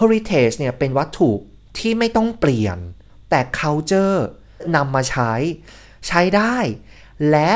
[0.00, 1.30] heritage เนี่ยเป็นวัตถุ
[1.78, 2.78] ที่ไม่ต้องเปลี่ยน
[3.30, 4.18] แต่ culture
[4.76, 5.32] นำมาใช้
[6.06, 6.56] ใช้ได้
[7.30, 7.52] และ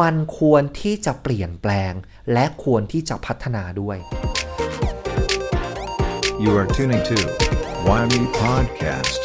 [0.00, 1.92] มันควรที่จะเปลี่ยนแปลง
[2.32, 3.98] และควรที่จะพัฒนาด้วย
[6.42, 7.18] You are tuning to
[7.86, 9.20] Why Me Podcast.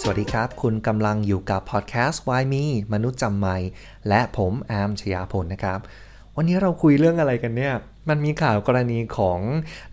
[0.00, 3.56] สวัสดีครับ คุณกำลังอยู่กับพอดแคสต์ Why Me มนุษย์จำไม่
[4.08, 5.80] และผมแอมชยาพลนะครับ
[6.40, 7.74] วันนี้เราคุยเรื่องอะไรกันเนี่ย
[8.08, 9.40] มันมีข่าวกรณีของ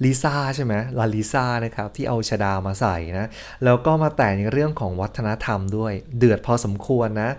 [0.04, 3.28] ลิซ่าใช่ไหมลาลิซ่านะครับ ที่เอาชดามาใส่นะ
[3.64, 7.30] แล้วก็มาแต่ในเรื่องของวัฒนธรรมด้วย เดือดพอสมควรนะ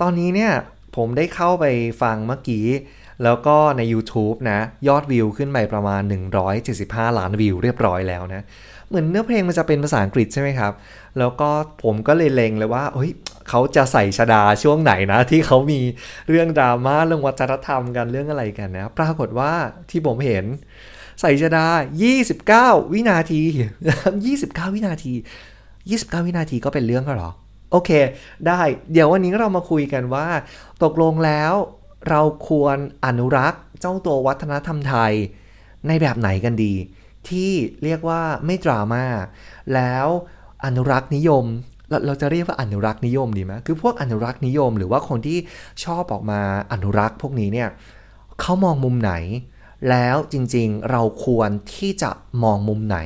[0.00, 0.52] ตอนนี้เนี่ย
[0.96, 1.64] ผมได้เข้าไป
[2.02, 2.66] ฟังเมื่อกี้
[3.24, 6.02] แล้วก็ใน YouTube นะ ยอดวิวขึ้นไปประมาณ
[6.60, 8.42] 175 ล้านวิวเรียบร้อยแล้วนะ
[8.90, 10.72] เหมือนเนื้อเพลงมันจะเป็นภาษาอังกฤษใช่ไหมครับ
[11.18, 11.50] แล้วก็
[11.82, 13.10] ผมก็เลยเลงเลยว่าเฮ้ย
[13.48, 15.80] เขาจะใส่ชดาช่วงไหนนะ ที่เขามี
[16.28, 19.52] เรื่องดราม่าเรื่องวัฒนธรรมกันเรื่องอะไรกันนะปรากฏว่า
[19.90, 20.44] ที่ผมเห็น
[21.20, 21.66] ใส่ชดา
[22.30, 23.42] 29 วินาที
[24.06, 25.12] 29 วินาที
[25.70, 27.30] 29 วินาทีก็เป็นเรื่องก็หรอ
[27.72, 27.90] โอเค
[28.46, 28.60] ได้
[28.92, 30.26] เดี๋ยววันนี้เรามาคุยกันว่า
[30.82, 31.52] ตกลงแล้ว
[32.08, 35.12] เราควรอนุรักษ์เจ้าตัววัฒนธรรมไทย
[35.88, 36.74] ในแบบไหนกันดี
[37.30, 37.52] ที่
[37.84, 39.04] เรียกว่าไม่ดราม่า
[39.74, 40.06] แล้ว
[40.64, 41.44] อนุรักษ์นิยม
[41.88, 45.38] เราเราจะเรียกว่าอนุรักษ์นิยมดีไหมคือพวกอนุรักษ์นิยม หรือว่าคนที่
[45.84, 46.40] ชอบออกมา
[46.72, 47.68] อนุรักษ์พวกนี้เนี่ย
[48.40, 49.14] เขามองมุมไหน
[49.90, 52.10] แล้วจริงๆเราควรที่จะ
[52.42, 52.98] มองมุมไหน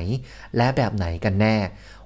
[0.57, 1.55] และแบบไหนกันแน่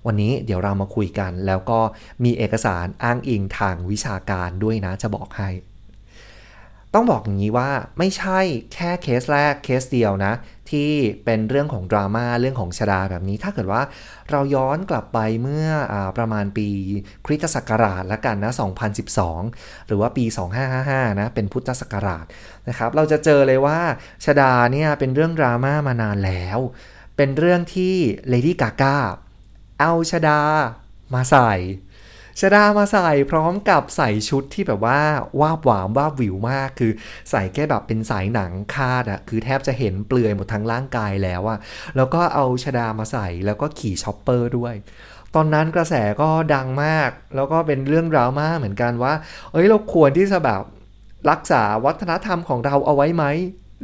[0.06, 1.80] วันนี้เดี๋ยวเรามาคุยกัน แล้วก็
[2.24, 5.50] มีเอกสารอ้างอิงทางวิชาการด้วยนะจะบอกให้
[6.94, 8.40] ต้องบอกอย่างนี้ว่าไม่ใช่
[8.74, 10.34] แค่เคสแรกเคสเดียวนะ
[10.72, 10.92] ที่
[11.26, 13.82] เป็นเรื่องของดราม่าเรื่องของชดาแบบนี้ ถ้าเกิดว่า
[14.32, 16.68] เราย้อนกลับไปเมื่ออประมาณปี
[17.26, 18.52] คริสตศักราชละกันนะ
[19.36, 20.26] 2012 หรือว่าปี
[20.72, 22.26] 2555 นะ เป็นพุทธศักราช
[22.68, 23.80] นะครับ เราจะเจอเลยว่า
[24.26, 26.60] ชดาเนี่ยเป็นเรื่องดราม่ามานานแล้ว
[27.18, 27.96] เป็นเรื่องที่
[28.30, 28.98] เลดี้กาก้า
[29.80, 30.42] เอาชดา
[31.14, 31.54] มาใส่
[32.40, 35.00] ชดามาใส่พร้อมกับใส่ชุดที่แบบว่า
[35.42, 36.92] วาบหวามวาบวิวมากคือ
[37.32, 41.60] ใส่แค่แบบเป็นสายหนังคาดอะคือแทบจะเห็นเปลือยหมดทั้งร่างกายแล้วอะ
[41.96, 44.74] แล้วก็เอาชฎามาใส่แล้วก็ขี่ chopper ด้วย
[45.36, 49.14] ตอนนั้นกระแสก็ดังมาก แล้วก็เป็นเรื่องดราม่าเหมือนกันว่า
[49.52, 50.62] เอ้ยเราควรที่จะแบบ
[51.30, 53.26] รักษาวัฒนธรรมของเราเอาไว้ไหม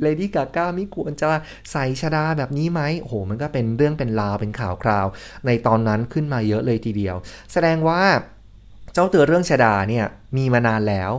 [0.01, 1.29] Lady Gaga ไม่ควรจะ
[1.71, 5.07] ใส่ชฎาแบบนี้ไหมโอ้โห มันก็เป็นเรื่องเป็นราวเป็นข่าวคราว
[5.45, 7.15] ในตอนนั้นขึ้นมาเยอะเลยทีเดียว
[7.51, 8.01] แสดงว่า
[8.95, 10.05] เจ้าตัวเรื่องชดาเนี่ย
[10.37, 11.11] มีมานานแล้ว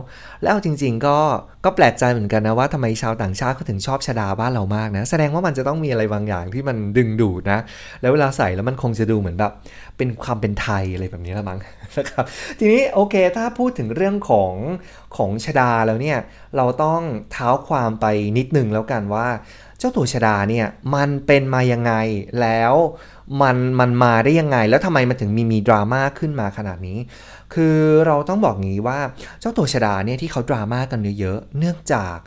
[0.43, 1.17] แล้วจริง ๆ ก็
[1.65, 7.59] ก็แปลกใจเหมือนกันนะว่าทำไมชาวต่างชาติเขาถึงชอบชดาบ้านเรามากนะ แสดงว่ามันจะต้องมีอะไรบางอย่างที่มันดึงดูดนะ
[8.01, 9.51] แล้วเวลาใส่แล้วมันคงจะดูเหมือนแบบ
[9.97, 11.59] เป็นความเป็นไทยอะไรแบบนี้ละมั้ง
[11.97, 12.25] นะครับ
[12.59, 14.53] ทีนี้โอเคถ้าพูดถึงเรื่องของ
[15.17, 16.17] ของชดาแล้วเนี่ย
[16.57, 17.01] เราต้อง
[17.31, 18.05] เท้าความไป
[18.37, 19.27] นิดนึงแล้วกันว่า
[19.79, 21.93] เจ้าตัวชดาเนี่ยมันเป็นมายังไง
[22.41, 22.73] แล้ว
[23.41, 26.97] มันมันมาได้ยังไง แล้วทำไมมันถึงมีมีดราม่าขึ้นมาขนาดนี้
[27.53, 28.99] คือเราต้องบอกงี้ว่า
[29.39, 32.17] เจ้าตัวชดาเนี่ยที่เขาดราม่ากันเยอะเนื่องจาก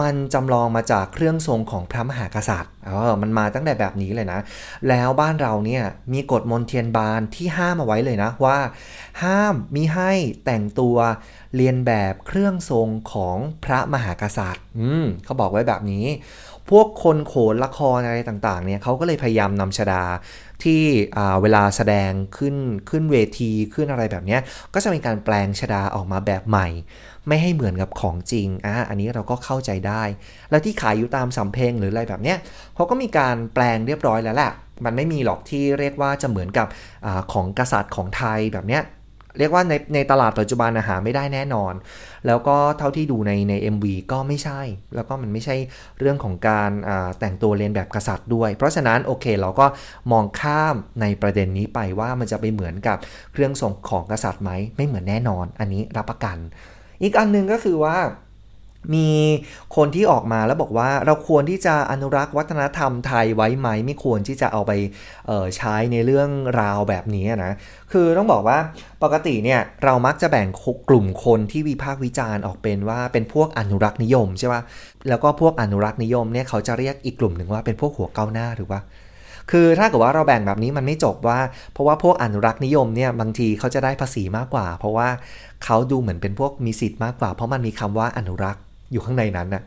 [0.00, 4.40] มันจำลองมาจากเครื่องทรงของพระมหากษัตริย์เออมันมาตั้งแต่แบบนี้เลยนะ
[4.88, 8.58] แล้วบ้านเราเนี่ยมีกฎมนเทียนบานที่ห้ามเอาไว้เลยนะว่า
[9.22, 10.12] ห้ามมิให้
[10.44, 10.96] แต่งตัว
[11.56, 16.06] เรียนแบบเครื่องทรงของพระมหากษัตริย์ อืมเขาบอกไว้แบบนี้
[16.70, 20.02] พวกคนโขนละครอะไรต่างๆเนี่ยเขาก็เลยพยายามนำชดา
[20.62, 20.82] ที่
[21.42, 22.56] เวลาแสดงขึ้น
[22.90, 24.38] ขึ้นเวทีขึ้นอะไรแบบนี้
[24.74, 26.68] ก็จะเป็นการแปลงชดาออกมาแบบใหม่
[27.28, 30.02] ไม่ให้เหมือนกับของจริงอะอันนี้เราก็เข้าใจได้
[30.50, 32.38] แล้วที่ขายอยู่ตามสำเพงหรืออะไรแบบเนี้ย
[32.74, 34.52] เขาก็มีการแปลงเรียบร้อยแล้วแหละ
[34.84, 36.66] มันไม่มีหรอกที่เรียกว่าจะเหมือนกับ
[37.06, 38.84] อของกษัตริย์ของไทยแบบเนี้ย
[39.38, 41.74] เรียกว่าในในตลาดปัจจุบันอาหาไม่ได้แน่นอน
[42.26, 44.60] แล้วก็เท่าที่ดูในใน MV ก็ไม่ใช่
[44.94, 45.56] แล้วก็มันไม่ใช่
[45.98, 46.70] เรื่องของการ
[47.18, 49.66] แต่งตัวเรียนแบบกษัตริย์ด้วย เพราะฉะนั้นโอเคเราก็
[50.12, 52.98] มองข้ามในประเด็นนี้ไปว่ามันจะไปเหมือนกับ
[53.32, 56.38] เครื่องทรงของกษัตริย์ไหมไม่เหมือนแน่นอน อันนี้รับประกัน
[57.02, 57.96] อีกอันนึงก็คือว่า
[58.94, 59.10] มี
[59.76, 64.72] คนที่ออกมาแล้วบอกว่าเราควรที่จะอนุรักษ์วัฒนธรรมไทยไว้ไหม ไม่ควรที่จะเอาไป
[65.56, 66.30] ใช้ในเรื่อง
[66.60, 67.52] ราวแบบนี้นะ
[67.92, 68.58] คือต้องบอกว่า
[69.02, 70.48] ปกติเนี่ยเรามักจะแบ่ง
[70.88, 74.62] กลุ่มคนที่วิพากษ์วิจารณ์ออกเป็นว่าเป็นพวกอนุรักษ์นิยมใช่ปะ
[75.08, 78.80] แล้วก็พวกอนุรักษ์นิยมเนี่ยเขาจะเรียกอีกกลุ่มหนึ่งว่าเป็นพวกหัวเก้าหน้าหรือว่า
[79.52, 81.38] คือถ้าเกิดว่าเราแบ่งแบบนี้มันไม่จบว่า
[81.72, 85.08] เพราะว่าพวกอนุรักษ์นิยมเนี่ยบางทีเขาจะได้ภาษีมากกว่า เพราะว่า
[85.64, 88.62] เขาดูเหมือนเป็นพวกมีสิทธิ์มากกว่า เพราะมันมีคำว่าอนุรักษ์
[88.92, 89.62] อยู่ข้างในนั้นนะ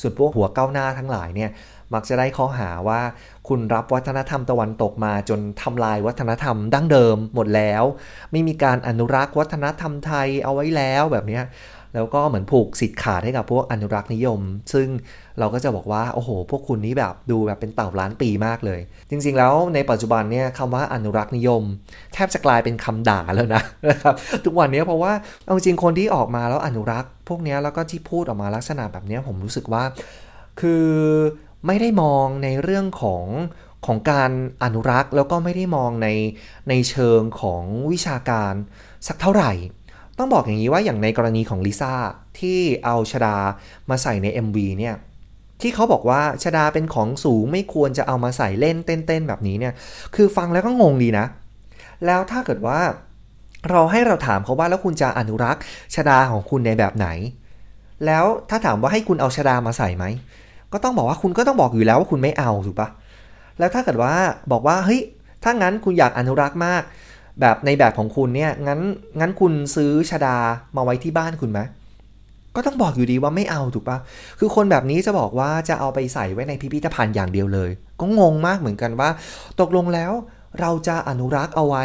[0.00, 1.50] ส่วนพวกหัวก้าวหน้าทั้งหลายเนี่ย
[1.94, 3.00] มักจะได้ข้อหาว่า
[3.48, 7.82] คุณรับวัฒนธรรมตะวันตกมาจนทำลายวัฒนธรรมดั้งเดิมหมดแล้ว
[8.32, 11.40] ไม่มีการอนุรักษ์วัฒนธรรมไทยเอาไว้แล้วแบบนี้
[11.94, 14.40] แล้วก็เหมือนผูกสิทธิ์ขาดให้กับพวกอนุรักษ์นิยม
[14.72, 14.88] ซึ่ง
[15.38, 18.80] เราก็จะบอกว่า โอ้โห พวกคุณนี้แบบดูแบบเป็นเต่าล้านปีมากเลย
[19.10, 21.62] จริงๆแล้วในปัจจุบันเนี่ยคำว่าอนุรักษ์นิยม
[22.14, 25.12] แทบจะกลายเป็นคำด่าแล้วนะนะครับทุกวันนี้เพราะว่า
[25.44, 29.84] เอาจริงคนที่ออกมาแล้วอนุรักษ์ พวกนี้แล้วก็ที่พูดออกมาลักษณะแบบนี้ผมรู้สึกว่า
[30.60, 30.86] คือ
[31.66, 33.26] ไม่ได้มองในเรื่องของ
[33.86, 34.30] ของการ
[34.64, 36.08] อนุรักษ์แล้วก็ไม่ได้มองใน
[36.68, 37.62] ในเชิงของ
[37.92, 38.54] วิชาการ
[39.08, 39.52] สักเท่าไหร่
[40.18, 41.92] ต้องบอกอย่างนี้ว่าอย่างในกรณีของลิซ่า
[42.38, 43.36] ที่เอาชดา
[43.90, 44.94] มาใส่ใน MV เนี่ย
[45.60, 49.74] ที่เขาบอกว่าชดาเป็นของสูงไม่ควรจะเอามาใส่เล่นเต้นๆแบบนี้เนี่ย
[50.14, 51.26] คือฟังแล้วก็งงดีนะ
[52.06, 52.80] แล้วถ้าเกิดว่า
[53.70, 55.62] เราให้เราถามเขาว่าแล้วคุณจะอนุรักษ์
[55.94, 57.08] ชดาของคุณในแบบไหน
[58.06, 60.04] แล้วถ้าถามว่าให้คุณเอาชดามาใส่ไหม
[60.72, 62.88] ก็ต้องบอกว่าคุณก็ต้องบอกอยู่แล้วว่าคุณไม่เอาถูกปะ
[63.58, 64.14] แล้วถ้าเกิดว่า
[64.52, 65.00] บอกว่าเฮ้ย
[65.42, 66.82] ถ้างั้นคุณอยากอนุรักษ์มาก
[67.40, 68.80] แบบในแบบของคุณเนี่ยงั้น
[69.20, 70.36] งั้นคุณซื้อชดา
[70.76, 71.60] มาไว้ที่บ้านคุณไหม
[72.56, 73.98] ก็ต้องบอกอยู่ดีว่าไม่เอาถูกปะ
[74.38, 79.10] คือคนแบบนี้จะบอกว่าจะเอาไปใส่ไว้ในพิพิธภัณฑ์อย่างเดียวเลย ก็งงมากเหมือนกันว่า
[79.60, 80.12] ตกลงแล้ว
[80.60, 81.84] เราจะอนุรักษ์เอาไว้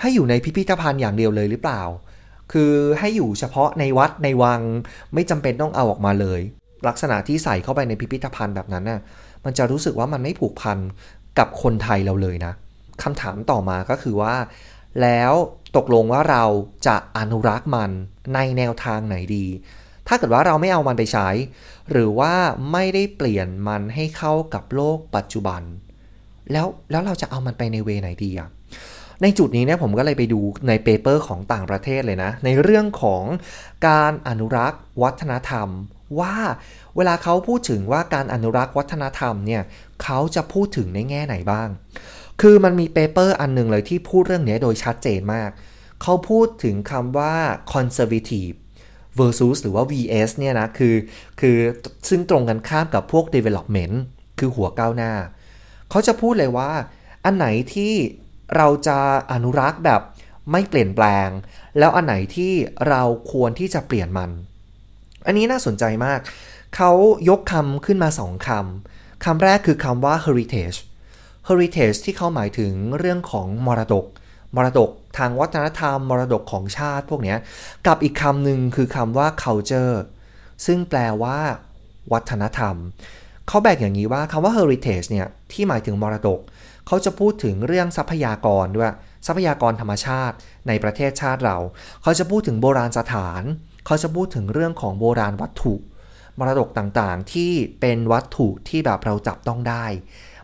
[0.00, 1.82] ให้อยู่ในพิพิธภัณฑ์อย่างเดียวเลยหรือเปล่า
[2.52, 4.60] คือให้อยู่เฉพาะในวัดในวัง
[5.14, 6.40] ไม่จำเป็นต้องเอาออกมาเลย
[6.88, 9.00] ลักษณะที่ใส่เข้าไปในพิพิธภัณฑ์แบบนั้นน่ะ
[9.44, 10.78] มันจะรู้สึกว่ามันไม่ผูกพัน
[11.38, 12.52] กับคนไทยเราเลยนะ
[13.02, 14.34] คำถามต่อมาก็คือว่า
[15.02, 15.32] แล้ว
[15.76, 16.44] ตกลงว่าเรา
[16.86, 17.90] จะอนุรักษ์มัน
[18.34, 19.46] ในแนวทางไหนดี
[20.08, 21.28] ถ้าเกิดว่าเราไม่เอามันไปใช้
[21.90, 22.34] หรือว่า
[22.72, 25.62] ไม่ได้เปลี่ยนมันให้เข้ากับโลกปัจจุบัน
[26.52, 28.48] แล้วแล้วเราจะเอามันไปใน way ไหนดีอะ
[29.22, 33.22] ในจุดนี้เนี่ยผมก็เลยไปดูใน paper ของต่างประเทศเลยนะ ในเรื่องของ
[33.88, 35.68] การอนุรักษ์วัฒนธรรม
[36.20, 36.34] ว่า
[36.96, 39.62] เวลาเขาพูดถึงว่าการอนุรักษ์วัฒนธรรมเนี่ย
[40.02, 41.68] เขาจะพูดถึงในแง่ไหนบ้าง
[42.40, 45.50] คือมันมี paper อันหนึ่งเลยที่พูดเรื่องนี้โดยชัดเจนมาก
[46.02, 47.34] เขาพูดถึงคำว่า
[47.72, 48.56] conservative
[49.18, 50.94] versus หรือว่า vs เนี่ยนะ คือ
[51.40, 51.56] คือ
[52.08, 53.96] ซึ่งตรงกันข้ามกับพวก development
[54.38, 55.12] คือหัวก้าวหน้า
[55.90, 56.70] เขาจะพูดเลยว่า
[57.24, 57.92] อันไหนที่
[58.56, 58.98] เราจะ
[59.32, 60.00] อนุรักษ์แบบ
[60.52, 61.28] ไม่เปลี่ยนแปลง
[61.78, 62.52] แล้วอันไหนที่
[62.88, 64.30] เราควรที่จะเปลี่ยนมัน
[65.26, 66.20] อันนี้น่าสนใจมาก
[66.76, 66.90] เขา
[67.28, 70.78] ยกคำขึ้นมาสองคำคำแรกคือคำว่า heritage
[71.48, 74.06] heritage ที่เขาหมายถึงเรื่องของมรดก
[74.56, 77.36] มรดกทางวัฒนธรรม มรดกของชาติพวกนี้
[77.86, 79.96] กับอีกคำหนึ่งคือคำว่า culture
[80.66, 81.38] ซึ่งแปลว่า
[82.12, 82.76] วัฒนธรรม
[83.48, 86.40] เขาแบ่งอย่างนี้ว่าคำว่า heritage เนี่ยที่หมายถึงมรดก
[86.86, 88.92] เขาจะพูดถึงเรื่องทรัพยากรด้วย
[89.26, 90.36] ทรัพยากรธรรมชาติ
[90.68, 91.58] ในประเทศชาติเรา
[92.02, 93.42] เขาจะพูดถึงโบราณสถาน
[93.86, 95.74] เขาจะพูดถึงเรื่องของโบราณวัตถุ
[96.38, 99.84] มรดกต่างๆ ที่เป็นวัตถุที่แบบเราจับต้องได้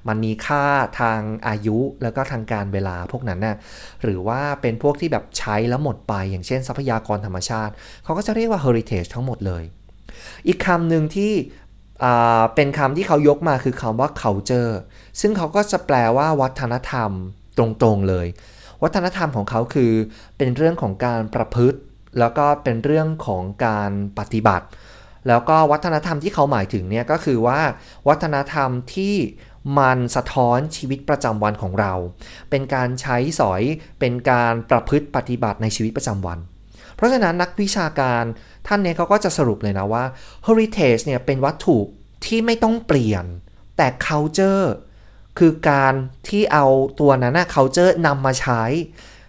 [0.09, 0.65] มันมีค่า
[1.01, 3.57] ทางอายุแล้วก็ทางการเวลาพวกนั้นนะ่ะ
[4.03, 7.73] หรือว่าเป็นพวกที่แบบใช้แล้วหมดไป อย่างเช่นทรัพยากรธรรมชาติ
[8.05, 9.65] เขาก็จะเรียกว่า heritage ทั้งหมดเลย
[10.47, 11.33] อีกคำหนึ่งที่
[12.55, 14.73] เป็นคำที่เขายกมาคือคำว่า culture
[15.21, 17.11] ซึ่งเขาก็จะแปลว่าวัฒนธรรม
[17.59, 18.27] ตรงๆเลย
[18.83, 19.93] วัฒนธรรมของเขาคือ
[20.39, 21.79] เป็นเรื่องของการประพฤติ
[22.19, 24.67] แล้วก็เป็นเรื่องของการปฏิบัติ
[25.29, 27.61] แล้วก็วัฒนธรรมที่เขาหมายถึงเนี่ยก็คือว่า
[28.09, 29.17] วัฒนธรรมที่
[29.79, 31.93] มันสะท้อนชีวิตประจำวันของเรา
[32.51, 33.63] เป็นการใช้สอย
[34.01, 36.39] เป็นการประพฤติปฏิบัติในชีวิตประจำวัน
[36.95, 38.25] เพราะฉะนั้นนักวิชาการ
[38.67, 40.05] ท่านนี้เขาก็จะสรุปเลยนะว่า
[40.47, 41.79] heritage เนี่ยเป็นวัตถุ
[42.27, 43.25] ที่ไม่ต้องเปลี่ยน
[43.77, 44.65] แต่ culture
[45.39, 45.95] คือการ
[46.29, 46.67] ที่เอา
[47.01, 48.63] ตัวนั้นนะ culture นำมาใช้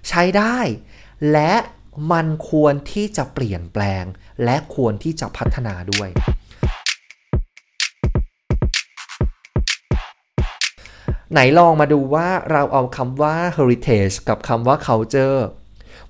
[0.09, 0.57] ใช้ได้
[1.31, 1.53] และ
[2.11, 4.03] มันควรที่จะเปลี่ยนแปลง
[4.43, 6.09] และควรที่จะพัฒนาด้วย
[11.33, 15.39] ไหนลองมาดูว่าเราเอาคำว่า heritage กับคำว่า culture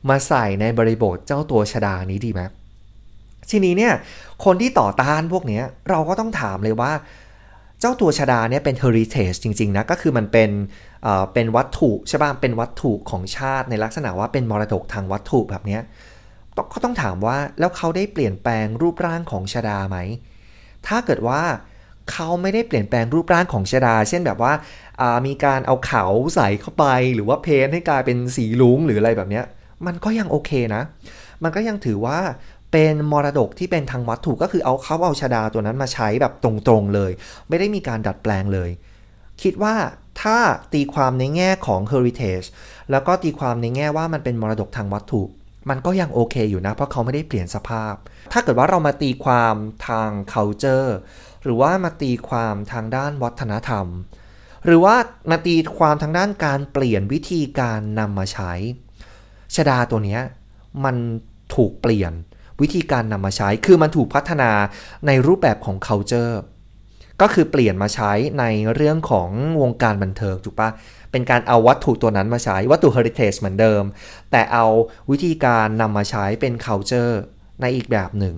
[0.09, 2.41] มาใส่ในบริบทเจ้าตัวชดานี้ดีไหม
[3.49, 3.93] ทีนี้เนี่ย
[4.45, 6.91] คนที่ต่อต้านพวกนี้เราก็ต้องถามเลยว่า
[7.79, 10.49] เจ้าตัวชดาเนี่ยเป็น heritage จริง ๆ นะ ก็คือมันเป็น
[11.03, 15.79] เอ่อเป็นวัตถุใช่ป่ะเป็นวัตถุของชาติในลักษณะว่าเป็นมรดกทางวัตถุแบบนี้
[16.73, 19.97] ก็ต้องถามว่าแล้วเขาได้เปลี่ยนแปลงรูปร่างของชดาไหม
[20.87, 21.41] ถ้าเกิดว่า
[22.13, 24.53] เขาไม่ได้เปลี่ยนแปลงรูปร่างของชดา เช่นแบบว่า
[25.27, 26.05] มีการเอาเขา
[26.35, 29.41] ใส่เข้าไป หรือว่าเพ้นให้กลายเป็นสีลุงหรืออะไรแบบนี้
[29.85, 30.83] มันก็ยังโอเคนะ
[31.43, 32.19] มันก็ยังถือว่า
[32.71, 37.11] เป็นมรดกที่เป็นทางวัตถุก็คือเอาเขาเอาชดาตัวนั้นมาใช้แบบตรงๆเลย
[37.49, 38.69] ไม่ได้มีการดัดแปลงเลย
[39.41, 39.75] คิดว่า
[40.21, 40.37] ถ้า
[40.73, 42.47] ตีความในแง่ของ heritage
[42.91, 45.23] แล้วก็ตีความในแง่ว่ามันเป็นมรดกทางวัตถุ
[45.69, 47.93] มันก็ยังโอเคอยู่นะ เพราะเขาไม่ได้เปลี่ยนสภาพ
[48.33, 49.55] ถ้าเกิดว่าเรามาตีความ
[49.87, 50.89] ทาง culture
[51.43, 53.87] หรือว่ามาตีความทางด้านวัฒนธรรม
[54.65, 54.95] หรือว่า
[55.31, 58.51] มาตีความทางด้านการเปลี่ยนวิธีการนำมาใช้
[59.55, 60.19] ชดาตัวนี้
[60.85, 60.95] มัน
[61.55, 62.13] ถูกเปลี่ยน
[62.61, 64.51] วิธีการนำมาใช้ คือมันถูกพัฒนา
[65.07, 66.35] ในรูปแบบของ culture
[67.21, 68.45] ก็คือเปลี่ยนมาใช้ใน
[68.75, 69.29] เรื่องของ
[69.61, 70.69] วงการบันเทิงถูกปะ
[71.11, 73.83] เป็นการเอาวัตถุตัวนั้นมาใช้วัตถุ heritage เหมือนเดิม
[74.31, 74.65] แต่เอา
[75.11, 77.13] วิธีการนำมาใช้เป็น culture
[77.61, 78.35] ในอีกแบบหนึ่ง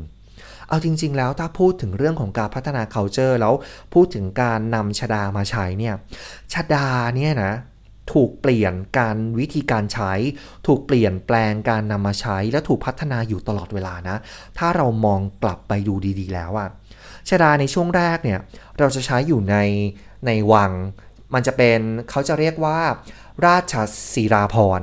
[0.69, 3.53] เอาจริง ๆ แล้วถ้าพูดถึงเรื่องของการพัฒนา culture แล้ว
[3.93, 5.95] พูดถึงการนำชดามาใช้เนี่ย
[6.53, 7.53] ชดาเนี่ยนะ
[8.13, 10.13] ถูกเปลี่ยนการวิธีการใช้
[10.67, 14.17] ถูกเปลี่ยนแปลงการนำมาใช้ และถูกพัฒนาอยู่ตลอดเวลานะ
[14.57, 16.69] ถ้าเรามองกลับไปดูดีๆ แล้วอะ
[17.29, 18.39] ชดาในช่วงแรกเนี่ย
[18.79, 19.55] เราจะใช้อยู่ใน
[20.25, 20.71] ในวัง
[21.33, 21.79] มันจะเป็น
[22.09, 22.79] เขาจะเรียกว่า
[23.45, 23.73] ราช
[24.13, 24.81] สีราพร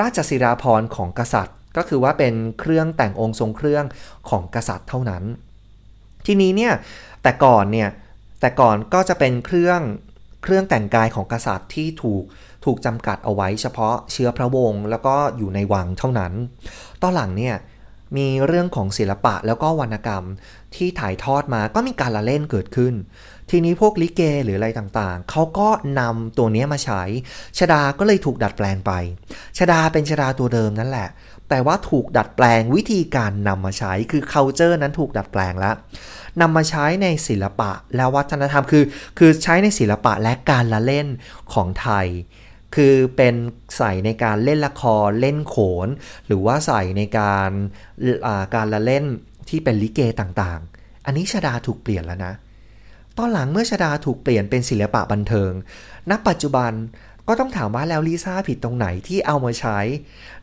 [0.00, 3.84] ราชสีราพรของกษัตริย์ ก็คือว่าเป็นเครื่องแต่งองค์ทรงเครื่อง
[4.30, 5.22] ของกษัตริย์เท่านั้น
[6.26, 6.72] ทีนี้เนี่ย
[7.22, 7.88] แต่ก่อนเนี่ย
[8.40, 9.80] แต่ก่อนก็จะเป็นเครื่อง
[10.42, 12.22] เครื่องแต่งกายของกษัตริย์ที่ถูก
[12.64, 16.32] ถูกจำกัดเอาไว้เฉพาะเชื้อพระวงศ์แล้วก็อยู่ในวังเท่านั้น
[17.02, 17.56] ตอนหลังเนี่ย
[18.16, 20.24] มีเรื่องของศิลปะแล้วก็วรรณกรรม
[20.74, 22.94] ที่ถ่ายทอดมาก็มีการละเล่นเกิดขึ้น
[23.50, 25.68] ทีนี้พวกลิเกหรืออะไรต่างๆ เขาก็
[26.00, 27.02] นำตัวนี้มาใช้
[27.58, 28.92] ชดาก็เลยถูกดัดแปลงไป
[29.58, 31.08] ชดาเป็นชดาตัวเดิมนั่นแหละ
[31.52, 35.74] แต่ว่าถูกดัดแปลงวิธีการนำมาใช้คือ culture นั้นถูกดัดแปลงแล้ว
[36.40, 38.84] นำมาใช้ในศิลปะและวัฒนธรรมคือ
[39.18, 41.06] คือใช้ในศิลปะและการละเล่น
[41.52, 42.06] ของไทย
[42.74, 43.34] คือเป็น
[43.76, 45.56] ใส่ในการเล่นละครเล่นโข
[45.86, 45.88] น
[46.26, 47.50] หรือว่าใส่ในการ
[48.54, 49.04] การละเล่น
[49.48, 52.34] ที่เป็นลิเกต่างๆ อันนี้ชดาถูกเปลี่ยนแล้วนะ
[53.18, 55.52] ตอนหลังเมื่อชดาถูกเปลี่ยนเป็นศิลปะบันเทิง
[56.10, 56.72] ณ ปัจจุบัน
[57.28, 59.78] ก็ต้องถามว่าแล้วลิซ่าผิดตรงไหนที่เอามาใช้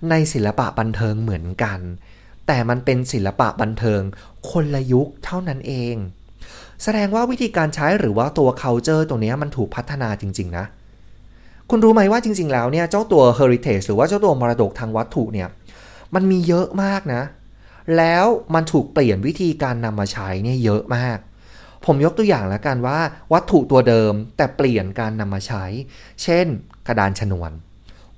[0.09, 1.79] ในศิลปะบันเทิงเหมือนกัน
[2.48, 4.01] แต่มันเป็นศิลปะบันเทิง
[4.51, 5.95] คนละยุคเท่านั้นเอง
[6.83, 10.65] แสดงว่าวิธีการใช้หรือว่าตัว culture ตัวนี้มันถูกพัฒนาจริง ๆ นะ
[11.69, 15.50] คุณรู้ไหมว่าจริง ๆ แล้วเนี่ยเจ้าตัว heritage หรือว่าเจ้าตัวมรดกทางวัตถุเนี่ย
[16.15, 17.24] มันมีเยอะมากนะ
[17.98, 21.17] แล้วมันถูกเปลี่ยนวิธีการนำมาใช้เนี่ยเยอะมาก
[21.86, 23.00] ผมยกตัวอย่างแล้วกันว่า
[23.33, 25.65] วัตถุตัวเดิมแต่เปลี่ยนการนำมาใช้
[26.24, 26.45] เช่น
[26.88, 27.51] กระดานชนวน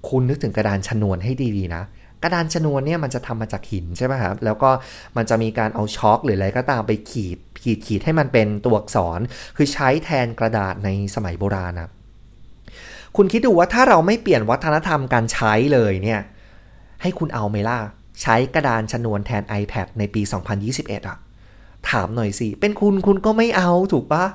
[0.10, 1.84] คุณนึกถึงกระดานชนวนให้ดีๆนะ
[2.24, 4.70] กระดานชนวนเนี่ยมันจะทำมาจากหินใช่ไหมครับ แล้วก็
[5.18, 9.20] มันจะมีการเอาช็อคหรืออะไรก็ตามไปขีด ขีดขีดให้มันเป็นตัวอักษร
[9.58, 11.90] คือใช้แทนกระดาษในสมัยโบราณนะ
[13.18, 16.22] คุณคิดดูว่าถ้าเราไม่เปลี่ยนวัฒนธรรมการใช้เลยเนี่ย
[17.02, 17.80] ให้คุณเอาไหมล่ะ
[18.22, 20.22] ใช้กระดานชนวนแทน iPad ในปี
[20.66, 21.18] 2021อะ
[21.90, 24.26] ถามหน่อยสิ เป็นคุณคุณก็ไม่เอาถูกปะ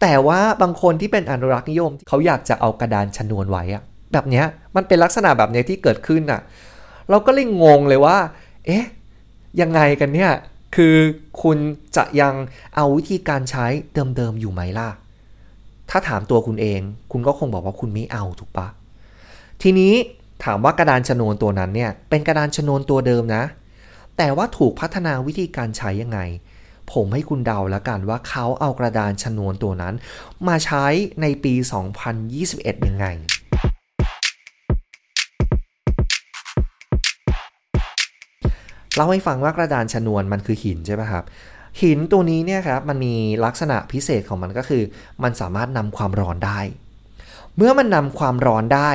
[0.00, 6.40] แต่ว่าบางคนที่เป็นอนุรักษ์นิยม เขาอยากจะเอากระดานชนวนไว้อะแบบเนี้ยมันเป็นลักษณะแบบเนี้ยที่เกิดขึ้นอะ
[7.10, 8.16] เราก็เลยงงเลยว่า
[8.66, 8.86] เอ๊ะ
[9.60, 10.32] ยังไงกันเนี่ย
[10.76, 10.96] คือ
[11.42, 11.58] คุณ
[11.96, 12.34] จะยัง
[12.76, 13.66] เอาวิธีการใช้
[14.16, 14.88] เดิมๆอยู่ไหมล่ะ
[15.90, 16.80] ถ้าถามตัวคุณเอง
[17.12, 18.66] คุณก็คงบอกว่าคุณไม่เอาถูกปะ
[19.62, 19.92] ทีนี้
[20.44, 23.44] ถามว่ากระดานชนวนตัวนั้นเนี่ย เป็นกระดานชนวนตัวเดิมนะ
[24.18, 26.18] แต่ว่าถูกพัฒนาวิธีการใช้ยังไง
[26.92, 29.94] ผมให้คุณเดาแล้วกันว่าเขาเอากระดานชนวนตัวนั้น
[30.48, 30.84] มาใช้
[31.22, 31.54] ในปี
[32.20, 33.06] 2021 ยังไง
[38.94, 41.24] เล่าให้ฟังว่ากระดานชนวนมันคือหินใช่ไหมครับ
[41.82, 43.14] หินตัวนี้เนี่ยครับมันมี
[43.44, 44.82] ลักษณะพิเศษของมันก็คือ
[45.22, 46.60] มันสามารถนำความร้อนได้
[47.56, 48.90] เมื่อมันนำความร้อนได้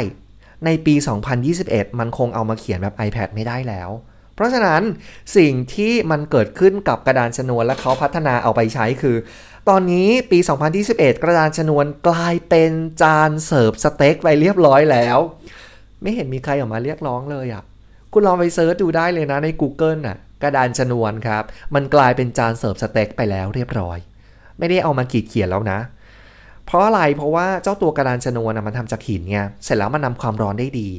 [0.65, 0.95] ในปี
[1.47, 3.89] 2021 มันคงเอามาเขียนแบบ iPad ไม่ได้แล้ว
[4.35, 4.81] เพราะฉะนั้น
[5.37, 9.17] สิ่งที่มันเกิดขึ้นกับกระดานชนวนและเขาพัฒนาเอาไปใช้คือ
[9.69, 10.39] ตอนนี้ปี
[10.81, 12.71] 2021 กระดานชนวนกลายเป็น
[13.01, 15.17] จานเสิร์ฟสเต็กไปเรียบร้อยแล้ว
[16.01, 17.63] ไม่เห็นมีใครออกมาเรียกร้องเลยอะ่ะ
[18.13, 21.43] คุณลองไป search ดูได้เลยนะใน Google น่ะกระดานชนวนครับ
[21.75, 23.97] มันกลายเป็นจานเสิร์ฟสเต็กไปแล้วเรียบร้อย
[24.59, 30.89] ไม่ได้เอามาขีดเขียนแล้วนะเพราะอะไรเพราะว่าเจ้าตัวกระดานชนวนมันทำจากหินไงเสร็จแล้วมันนำความร้อนได้ดี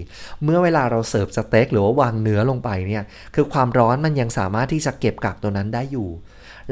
[0.45, 6.09] เมื่อเวลาเราเสิร์ฟสเต็กหรือว่าวางเนื้อลงไปเนี่ยคือความร้อนมันยังสามารถที่จะเก็บกักตัวนั้นได้อยู่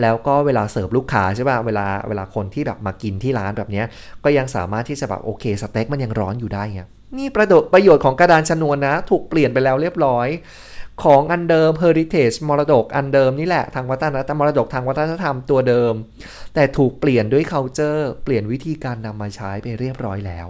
[0.00, 3.83] แล้วก็เวลาเสิร์ฟลูกค้าใช่ป่ะเวลาเวลาคนที่แบบมากินที่ร้านแบบนี้
[4.25, 6.83] ก็ยังสามารถที่จะแบบโอเคสเต็กมันยังร้อนอยู่ได้ไง
[7.19, 10.28] นี่ประโยชน์ประโยชน์ของกระดานชนวนนะ ถูกเปลี่ยนไปแล้วเรียบร้อย
[11.04, 15.92] ของอันเดิม heritage มรดกอันเดิมนี่แหละทางวัฒนธรรมมรดกทางวัฒนธรรมตัวเดิม
[16.54, 20.49] แต่ถูกเปลี่ยนด้วย culture เปลี่ยนวิธีการนำมาใช้ไปเรียบร้อยแล้ว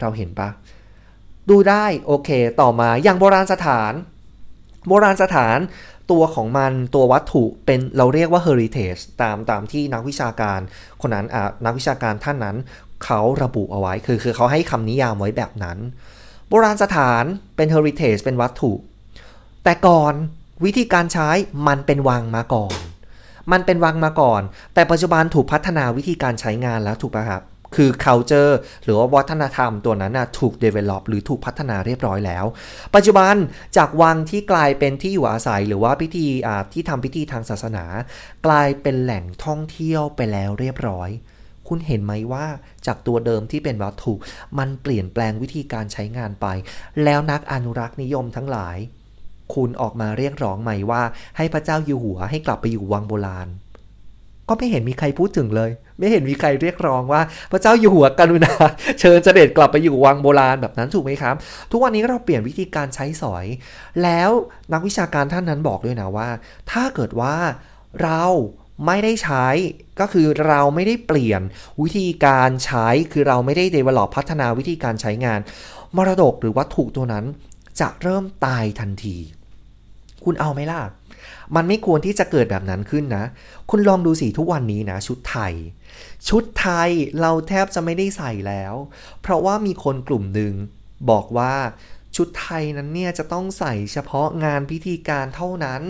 [0.00, 0.48] เราเห็นปะ
[1.50, 3.92] ดูได้โอเคต่อมาอย่างโบราณสถาน
[4.88, 5.58] โบราณสถาน
[6.10, 10.60] ตัวของมันตัววัตถุเป็นเราเรียกว่า heritage ตามตามที่นักวิชาการ
[11.00, 11.26] คนนั้น
[11.64, 12.56] นักวิชาการท่านนั้น
[13.04, 15.78] เขาระบุเอาไว้คือคือเขาให้คำนิยามไว้แบบนั้น
[16.48, 17.24] โบราณสถาน
[17.56, 18.72] เป็น heritage เป็นวัตถุ
[19.64, 20.14] แต่ก่อน
[20.64, 21.28] วิธีการใช้
[21.68, 22.74] มันเป็นวังมาก่อน
[23.52, 24.42] มันเป็นวังมาก่อน
[24.74, 27.42] แต่ปัจจุบันถูกพัฒนาวิธีการใช้งานแล้วถูกปะครับ
[27.76, 28.52] คือ culture
[28.84, 32.44] หรือว่าวัฒนธรรมตัวนั้นนะถูก develop หรือถูกพัฒนาเรียบร้อยแล้ว
[32.94, 33.34] ปัจจุบัน
[33.76, 36.26] จากวังที่กลายเป็นที่อยู่อาศัยหรือว่าพิธี
[36.72, 37.84] ที่ทำพิธีทางศาสนา
[38.46, 41.08] กลายเป็นแหล่งท่องเที่ยวไปแล้วเรียบร้อย
[41.68, 42.46] คุณเห็นไหมว่า
[42.86, 44.14] จากตัวเดิมที่เป็นวัตถุ
[44.58, 46.46] มันเปลี่ยนแปลงวิธีการใช้งานไป
[47.04, 48.78] แล้วนักอนุรักษ์นิยมทั้งหลาย
[49.54, 51.02] คุณออกมาเรียกร้องใหม่ว่า
[51.36, 53.48] ให้พระเจ้าอยู่หัวให้กลับไปอยู่วังโบราณ
[54.48, 57.22] ก็ไม่เห็นมีใครพูดถึงเลย ไม่เห็นมีใครเรียกร้องว่า
[57.52, 58.52] พระเจ้าอยู่หัวกรุณา
[59.00, 61.34] เชิญเสด็จกลับไปอยู่วังโบราณแบบนั้นถูกไหมครับ
[61.70, 63.46] ทุกวันนี้เราเปลี่ยนวิธีการใช้สอย
[64.02, 64.30] แล้ว
[64.72, 66.28] นักวิชาการท่านนั้นบอกด้วยนะว่า
[66.70, 67.36] ถ้าเกิดว่า
[68.02, 68.24] เรา
[68.86, 69.46] ไม่ได้ใช้
[70.00, 71.42] ก็คือเราไม่ได้เปลี่ยน
[71.82, 75.40] วิธีการใช้คือเราไม่ได้ develop พัฒนาวิธีการใช้งาน
[75.96, 77.24] มรดกหรือวัตถุตัวนั้น
[77.80, 79.16] จะเริ่มตายทันที
[80.24, 80.80] คุณเอาไหมล่ะ
[81.56, 83.24] มันไม่ควรที่จะเกิดแบบนั้นขึ้นนะ
[83.70, 85.52] คุณลองดูสิทุกวันนี้นะ ชุดไทย
[86.28, 88.74] ชุดไทยเราแทบจะไม่ได้ใส่แล้ว
[89.22, 90.54] เพราะว่ามีคนกลุ่มหนึ่ง
[91.10, 91.54] บอกว่า
[92.16, 95.82] ชุดไทยนั้นเนี่ยจะต้องใส่เฉพาะงานพิธีการเท่านั้น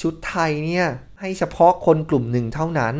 [0.00, 0.86] ชุดไทยเนี่ย
[1.20, 2.94] ให้เฉพาะคนกลุ่มหนึ่งเท่านั้น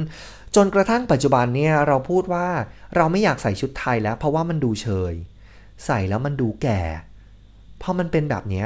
[0.57, 2.49] จนกระทั่งปัจจุบันเนี่ยเราพูดว่า
[2.97, 5.15] เราไม่อยากใส่ชุดไทยแล้ว เพราะว่ามันดูเชย
[5.87, 6.83] ใส่แล้วมันดูแก่
[7.83, 8.65] พอมันเป็นแบบนี้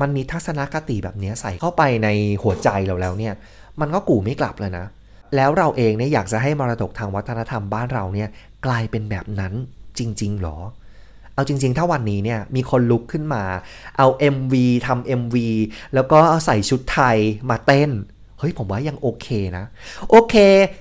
[0.00, 2.08] มันมีทัศนคติแบบนี้ใส่เข้าไปใน
[2.42, 3.34] หัวใจเราแล้วเนี่ย
[3.80, 4.86] มันก็กู่ไม่กลับเลยนะ
[5.36, 8.28] แล้วเราเองเนี่ยอยากจะให้มรดกทางวัฒนธรรมบ้านเราเนี่ย
[8.66, 9.52] กลายเป็นแบบนั้น
[9.98, 10.58] จริง ๆ หรอ
[11.34, 13.42] เอาจริง ๆ ถ้าวันนี้เนี่ยมีคนลุกขึ้นมา
[13.98, 14.54] เอา MV
[14.86, 15.36] ทำ MV
[15.94, 17.16] แล้วก็เอาใส่ชุดไทย
[17.50, 17.90] มาเต้น
[18.38, 19.26] เฮ้ยผมว่ายังโอเค
[19.56, 19.64] นะ
[20.10, 20.34] โอเค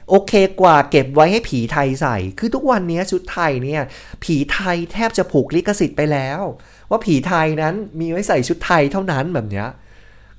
[0.10, 3.82] โอเคกว่าเก็บไว้ให้ผีไทยใส่ คือทุกวันนี้ชุดไทยเนี่ย
[4.24, 6.42] ผีไทยแทบจะผูกลิขสิทธิ์ไปแล้ว
[6.90, 9.68] ว่าผีไทยนั้นมีไว้ใส่ชุดไทยเท่านั้นแบบเนี้ย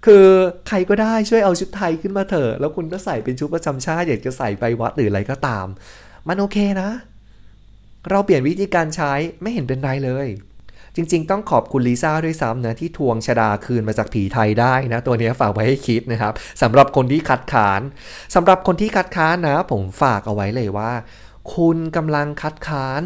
[0.06, 0.26] คือ
[0.68, 5.66] ใครก็ได้ช่วยเอาชุดไทยขึ้นมาเถอะ แล้วคุณก็ใส่เป็นชุดประจำชาติอยากจะใส่ไปวัดหรืออะไรก็ตาม
[6.28, 6.90] มันโอเคนะ
[8.10, 10.28] เราเปลี่ยนวิธีการใช้ไม่เห็นเป็นไรเลย
[10.96, 17.80] จริง ๆ ต้องขอบคุณลิซ่าด้วยซ้ำนะ ที่ทวงชดาคืนมาจากผีไทยได้นะ ตัวนี้ฝากไว้ให้คิดนะครับสำหรับคนที่คัดค้าน
[18.34, 20.92] สำหรับคนที่คัดค้านนะ ผมฝากเอาไว้เลยว่า
[21.54, 23.00] คุณกำลังคัดค้าน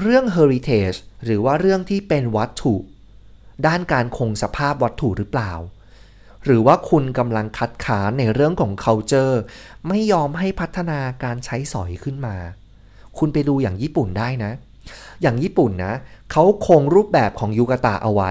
[0.00, 2.74] เรื่อง heritage หรือว่าเรื่องที่เป็นวัตถุ
[3.66, 5.52] ด้านการคงสภาพวัตถุหรือเปล่า
[6.44, 9.36] หรือว่าคุณกำลังคัดค้านในเรื่องของ culture
[9.88, 12.36] ไม่ยอมให้พัฒนาการใช้สอยขึ้นมา
[13.18, 14.52] คุณไปดูอย่างญี่ปุ่นได้นะ
[15.22, 15.94] อย่างญี่ปุ่นนะ
[16.32, 18.30] เขาคงรูปแบบของยูกาตะเอาไว้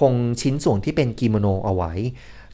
[0.00, 1.92] คงชิ้นส่วนที่เป็นกิโมโนเอาไว้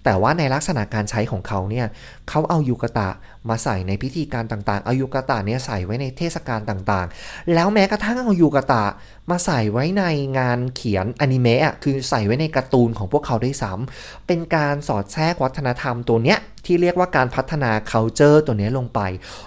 [0.04, 1.86] แต่ว่าในลักษณะการใช้ของเขาเนี่ย
[2.28, 3.08] เขาเอายูกตะ
[3.48, 8.84] มาใส่ในพิธีการต่างๆ เอายูกตะเนี่ยใส่ไว้ในเทศกาลต่างๆ แล้วแม้กระทั่งเอายูกตะ
[9.30, 10.04] มาใส่ไว้ใน
[10.38, 19.00] งานเขียนอนิเมะคือใส่ไว้ในการ์ตูนของพวกเขาได้ซ้ำเป็นการสอดแทรกวัฒนธรรมตัวเนี้ยที่เรียกว่าการพัฒนา culture ตัวนี้ลงไป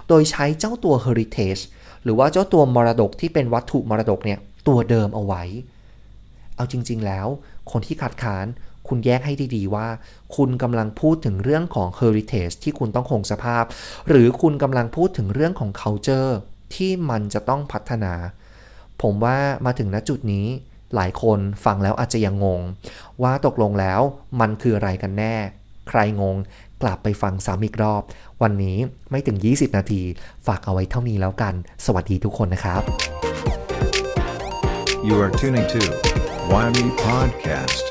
[0.07, 1.61] โดยใช้เจ้าตัว heritage
[2.03, 5.43] หรือว่าเจ้าตัวมรดกที่เป็นวัตถุมรดกเนี่ยตัวเดิมเอาไว้
[6.55, 7.27] เอาจริง ๆ แล้ว
[7.71, 8.47] คนที่ขัดค้าน
[8.89, 9.88] คุณแยกให้ดีๆว่า
[10.36, 13.63] คุณกำลังพูดถึงเรื่องของ heritage ที่คุณต้องคงสภาพ
[14.08, 16.34] หรือคุณกำลังพูดถึงเรื่องของ culture
[16.76, 18.13] ที่มันจะต้องพัฒนา
[19.02, 20.47] ผมว่ามาถึงณจุดนี้
[20.95, 22.62] หลายคนฟังแล้วอาจจะยังงง
[23.23, 24.02] ว่าตกลงแล้ว
[24.39, 25.36] มันคืออะไรกันแน่
[25.89, 26.36] ใครงง
[26.82, 28.02] กลับไปฟังซ้ำอีกรอบ
[28.41, 28.78] วันนี้
[29.12, 30.02] ไม่ถึง 20 นาที
[30.47, 31.54] ฝากเอาไว้เท่านี้แล้วกัน
[31.86, 32.82] สวัสดีทุกคนนะครับ
[35.08, 35.82] You are tuning to
[36.50, 37.84] Why Me Podcast.